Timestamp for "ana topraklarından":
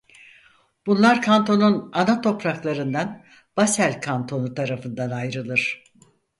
1.93-3.23